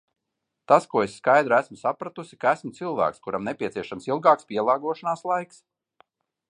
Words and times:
Tas, 0.71 0.85
ko 0.93 1.01
es 1.07 1.17
skaidri 1.19 1.57
esmu 1.57 1.77
sapratusi, 1.81 2.39
ka 2.45 2.55
esmu 2.57 2.73
cilvēks, 2.79 3.23
kuram 3.27 3.47
nepieciešams 3.51 4.09
ilgāks 4.15 4.51
pielāgošanās 4.53 5.27
laiks. 5.33 5.63